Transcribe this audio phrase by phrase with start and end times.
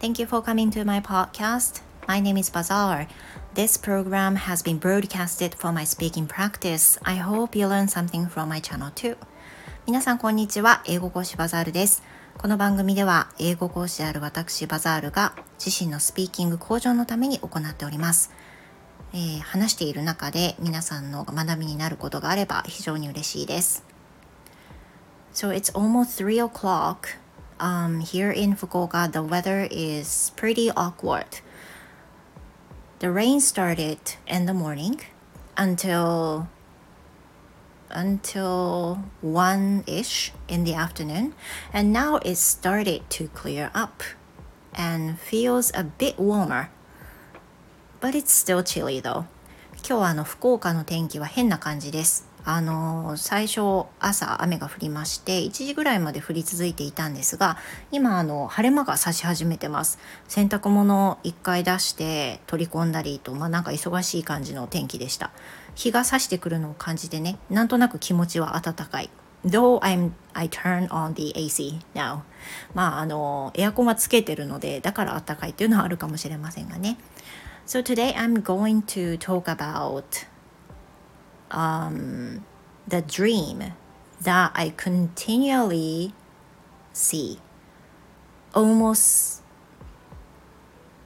[0.00, 1.82] Thank you for coming to my podcast.
[2.08, 3.06] My name is Bazaar.
[3.52, 6.96] This program has been broadcasted for my speaking practice.
[7.04, 9.18] I hope you learn something from my channel too.
[9.86, 10.82] 皆さんこんにちは。
[10.86, 12.02] 英語講師バザールです。
[12.38, 18.32] この番組では英語講師である私バザールが自身のスピーキング向上のために行っております。
[19.12, 23.84] えー、話している中で皆さんの学びになることがあれば非常に嬉しいです。
[25.34, 27.20] So it's almost 3 o'clock.
[27.59, 31.39] Um, here in Fukuoka, the weather is pretty awkward.
[32.99, 35.01] The rain started in the morning
[35.57, 36.47] until
[37.89, 41.33] until 1ish in the afternoon
[41.71, 44.03] and now it started to clear up
[44.73, 46.69] and feels a bit warmer
[48.01, 49.25] but it's still chilly though
[49.87, 57.56] 今日はあの福岡の天気は変な感じです あの最初朝雨が降りまして1時ぐらいまで降り続いていたんですが
[57.90, 59.98] 今あの晴れ間が差し始めてます。
[60.28, 65.30] 洗濯物1回出して取り込んだりとまあなんか忙しい感じの天気でした。
[65.74, 69.10] 日が差してくるのを感じてねなんとなく気持ちは暖かい。
[69.44, 72.20] Though I'm, I turn on the AC now
[72.74, 76.98] まああのエアコンはつけてるのでだから暖かいっていうのはあるかもしれませんがね。
[77.66, 80.26] So today I'm going to talk about
[81.50, 82.44] um,
[82.88, 83.72] the dream
[84.22, 86.12] that I continually
[86.92, 87.38] see
[88.54, 89.42] almost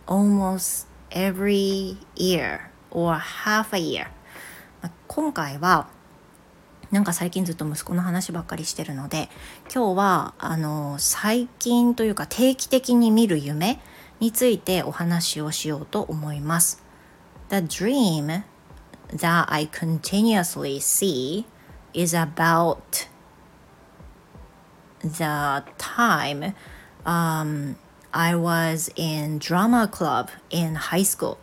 [0.07, 4.09] almost every year or half a year
[5.07, 5.89] 今回は
[6.91, 9.29] なんか最近ずっと息子の話ばっかりしてるので
[9.75, 13.81] 今日はあの最近というか定期的に見る夢
[14.21, 16.83] についてお話をしようと思います。
[17.49, 18.43] The dream
[19.09, 21.45] that I continuously see
[21.93, 23.09] is about
[25.03, 26.55] the time
[27.05, 27.77] um,
[28.13, 31.37] I was in drama club in high school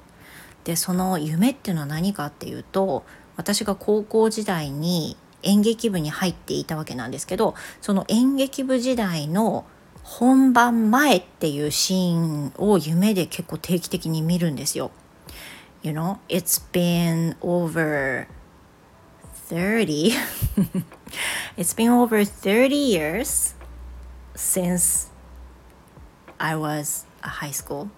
[0.63, 3.03] でその夢っていうのは何かっていうと
[3.35, 9.65] 私が高校時代に演劇部に入っていたわけなんですけどその演劇部時代の
[10.03, 14.91] 本番前っていうシーンを夢で結構定期的に見るんですよ。
[15.81, 18.27] You know, it's been over
[19.33, 20.13] 30.
[21.57, 23.55] it's been over 30 years
[24.35, 25.09] since
[26.39, 27.89] I was a high school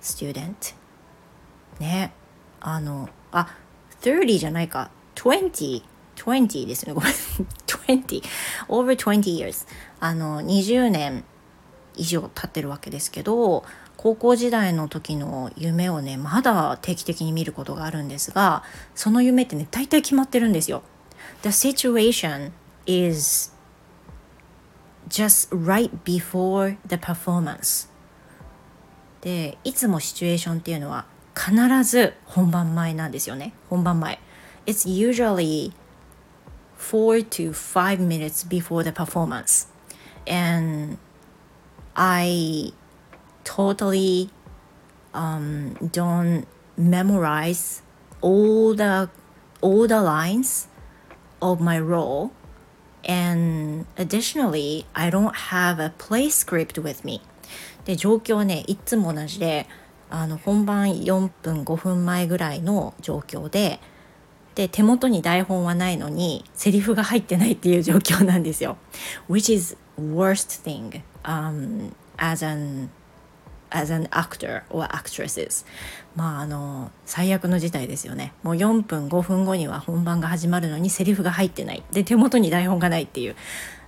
[0.00, 0.74] student.
[1.78, 2.12] ね。
[2.60, 3.54] あの、あ、
[4.00, 4.90] 30じゃないか。
[5.14, 5.82] 20。
[6.16, 6.92] 20ですね。
[6.92, 7.12] ごめん。
[7.66, 8.22] 20。
[8.68, 9.66] over 20 years。
[10.00, 11.24] あの、20年
[11.96, 13.64] 以上経ってるわけですけど、
[13.98, 18.62] 高校時代の時の夢をねまだ定期的に見ることがあるんですが
[18.94, 20.82] その夢ってね大体決まってるんですよ。
[21.42, 22.52] The situation
[22.86, 23.52] is
[25.08, 27.88] just right before the performance
[29.20, 31.04] でいつもシチュエーションっていうのは
[31.34, 34.20] 必ず本番前なんですよね本番前
[34.66, 35.72] It's usually
[36.78, 39.68] 4 to 5 minutes before the performance
[40.26, 40.98] and
[41.94, 42.72] I
[43.48, 44.28] totally
[45.14, 47.82] um, don't memorize
[48.20, 49.08] all the
[49.62, 50.68] all the lines
[51.40, 52.30] of my role
[53.04, 57.22] and additionally I don't have a play script with me
[57.86, 59.66] で状況ねいつも同じで
[60.10, 63.80] あの本番4分5分前ぐらいの状況で
[64.54, 68.76] で手元に台本はないのにセリフが入ってないっていう状況なんですよ
[69.28, 72.90] which is worst thing、um, as an
[73.70, 75.64] as an actor or actresses
[76.16, 83.36] まああの最悪の事態ですよねもう4分5分後には本番が始まるのにセリフが入ってないで手元に台本がないっていう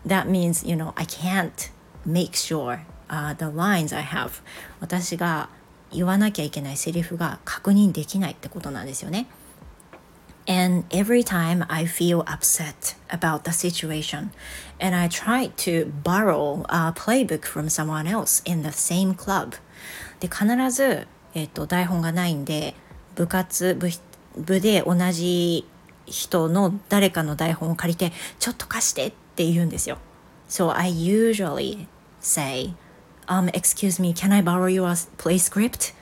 [0.06, 1.70] That means you know I can't
[2.06, 4.42] make sure、uh, the lines I have
[4.80, 5.48] 私が
[5.92, 9.26] 言わなきゃいけないセリフが確認できないってことなんですよね
[10.48, 14.32] And every time I feel upset about the situation,
[14.80, 19.54] and I try to borrow a playbook from someone else in the same club,
[20.20, 22.74] で必ず、えーと、台本がないんで
[23.14, 23.88] 部活部
[24.36, 25.66] 部で同じ
[26.06, 29.98] 人の誰かの台本を借りてちょっと貸してって言うんですよ。
[30.48, 31.86] So I usually
[32.20, 32.74] say,
[33.26, 35.94] um, excuse me, can I borrow your play script?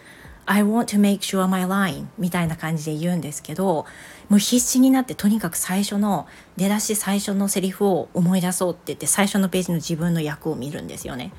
[0.47, 3.85] I want to make sure my line みたいな感じで言うんですけど
[4.31, 6.27] もう必死になってとにかく最初の
[6.57, 11.33] 出だし最初のセリフを思い出そうって言って最初のページの自分の役を見るんですよね。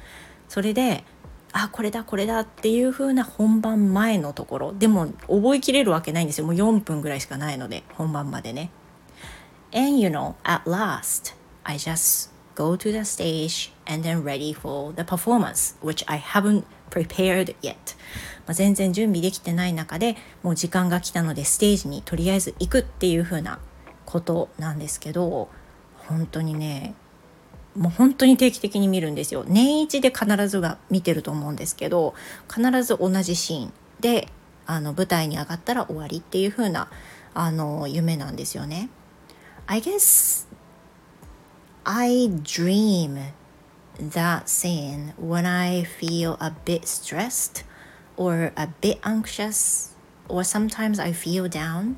[0.47, 1.03] それで
[1.51, 4.73] あこれだこれだっていう風な本番前のところ。
[4.73, 6.45] でも覚えきれるわけないんですよ。
[6.45, 8.71] もう4分ぐらいしかないので本番までね。
[9.73, 15.03] And you know at last I just go to the stage and then ready for the
[15.03, 17.75] performance which I haven't prepared yet.
[18.45, 23.59] まあ、全然準備できてない中でもう時間が来たのでステージにとりあえず行くっていう風な
[24.05, 25.49] ことなんですけど
[25.97, 26.95] 本当にね
[27.75, 32.13] もう本当に定期的に見るんですよ年一で必ずが見てると思うんですけど
[32.53, 34.27] 必ず同じシーンで
[34.65, 36.89] あの舞台に上がったら終わりっていう風な
[37.33, 38.89] あの夢なんですよね。
[39.65, 40.47] I guess
[41.83, 43.31] I dream
[43.99, 47.65] that scene when I feel a bit stressed
[48.15, 49.95] or a bit anxious
[50.27, 51.97] or sometimes I feel down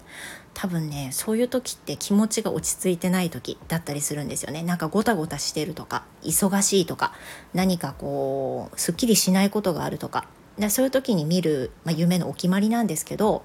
[0.53, 7.13] 多分ねそういう時って気持ちが落ち着いてない時だったりするんですよねなんかゴタゴタしてるとか忙しいとか
[7.53, 10.27] 何かこうすっきりしないことがあるとか
[10.57, 13.43] でそういう時に見る、まあ、夢のお決まりなんですけど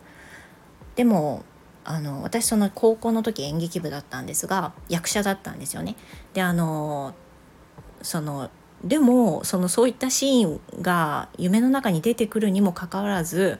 [0.96, 1.44] でも
[1.84, 5.94] あの私その高校の時演劇部だったんですが役者だったんですよね。
[6.34, 7.14] であの
[8.02, 8.50] その
[8.84, 13.58] でもそのそういったシーンが夢の中に出てくるにもかかわらず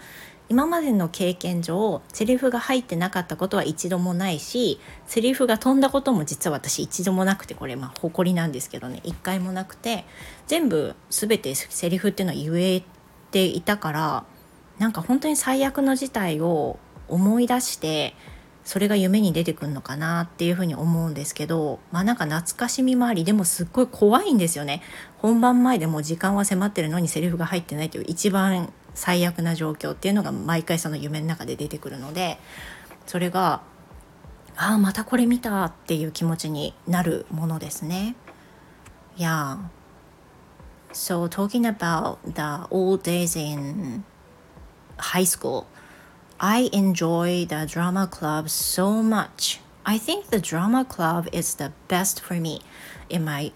[0.49, 9.01] 今までの経験上セリフが入ってなかったことは一度もないしセリフが飛んだことも実は私一度もなくてこれまあ誇りなんですけどね。
[9.03, 10.05] 一回もなくて
[10.47, 12.83] 全部全てセリフっていうのは言え
[13.31, 14.25] ていたから
[14.79, 16.79] なんか本当に最悪の事態を
[17.09, 18.15] 思い出して
[18.65, 24.83] それが夢に出てくるのかなっていうふうに思うんですけどまあなんか懐かしみもありでもすっごい怖いんですよね。
[25.19, 32.39] 本番前でも時間は迫ってるのにセリフが入ってないという一番最悪な状況っていうのが毎回その夢の中で出てくるので
[33.07, 33.61] それが
[34.57, 38.17] ああまたこれ見たっていう気持ちになるものですね。
[39.19, 39.59] Yeah.
[40.93, 44.03] So talking about the old days in
[44.97, 45.67] high school
[46.39, 49.61] I enjoy the drama club so much.
[49.85, 52.63] I think the drama club is the best for me
[53.11, 53.53] in my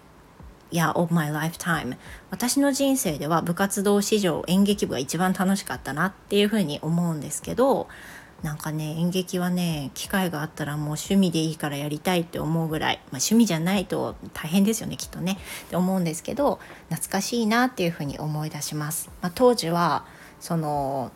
[0.71, 1.97] yeah, of my lifetime
[2.29, 7.87] 私の人生では部活動史上演劇部が一番楽しかったなっていうふうに思うんですけど
[8.43, 15.37] なんかね演劇はね機会があったらもう趣味でいいからやりたいって思うぐらい、まあ、趣味じゃないと大変ですよねきっとね
[15.67, 16.59] って思うんですけど
[16.89, 19.11] 懐かしいなっていうふうに思い出します。
[19.21, 20.05] まあ、当時は
[20.39, 21.11] その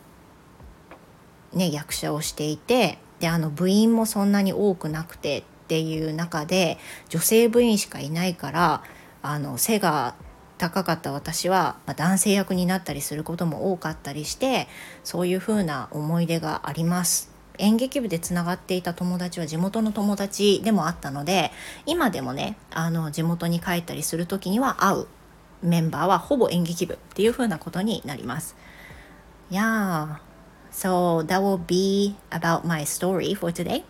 [1.52, 8.82] ね、役者をしていてであの部員もそんなに多くなくてっていう中で女性部員しかいないから
[9.22, 10.14] あの背が
[10.58, 14.68] 高かった私は、まあ、男性役になったりすることも多かったりして
[15.04, 17.30] そういう風な思い出があります。
[17.58, 21.52] 演劇部でつながっていた友達は地元の友達でもあったので
[21.86, 25.06] 今でもねあの地元に帰ったりする時には会う
[25.62, 28.56] メンバーはほぼ演劇部っていう風なことになります。
[29.50, 30.20] いや
[30.70, 33.84] So that will be about my story for today.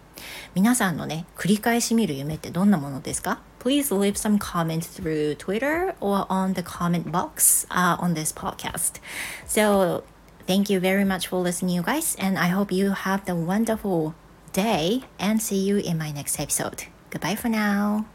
[0.55, 3.41] 皆さんのね、繰り返し見る夢ってどんなものですか？
[3.67, 9.01] Please leave some comments through Twitter or on the comment box uh, on this podcast.
[9.45, 10.05] So
[10.47, 14.15] thank you very much for listening, you guys, and I hope you have the wonderful
[14.53, 16.85] day and see you in my next episode.
[17.11, 18.07] Goodbye for now.